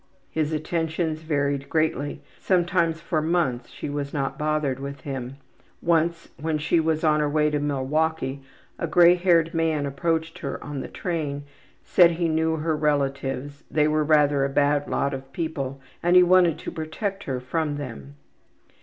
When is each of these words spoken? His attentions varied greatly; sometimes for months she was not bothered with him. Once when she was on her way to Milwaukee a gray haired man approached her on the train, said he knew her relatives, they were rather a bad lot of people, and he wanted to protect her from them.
His 0.31 0.51
attentions 0.51 1.21
varied 1.21 1.69
greatly; 1.69 2.23
sometimes 2.39 2.99
for 2.99 3.21
months 3.21 3.69
she 3.69 3.87
was 3.87 4.15
not 4.15 4.35
bothered 4.35 4.79
with 4.79 5.01
him. 5.01 5.37
Once 5.79 6.27
when 6.39 6.57
she 6.57 6.79
was 6.79 7.03
on 7.03 7.19
her 7.19 7.29
way 7.29 7.51
to 7.51 7.59
Milwaukee 7.59 8.41
a 8.79 8.87
gray 8.87 9.13
haired 9.13 9.53
man 9.53 9.85
approached 9.85 10.39
her 10.39 10.57
on 10.63 10.79
the 10.79 10.87
train, 10.87 11.43
said 11.83 12.13
he 12.13 12.27
knew 12.27 12.55
her 12.55 12.75
relatives, 12.75 13.63
they 13.69 13.87
were 13.87 14.03
rather 14.03 14.43
a 14.43 14.49
bad 14.49 14.87
lot 14.87 15.13
of 15.13 15.31
people, 15.33 15.79
and 16.01 16.15
he 16.15 16.23
wanted 16.23 16.57
to 16.57 16.71
protect 16.71 17.25
her 17.25 17.39
from 17.39 17.77
them. 17.77 18.15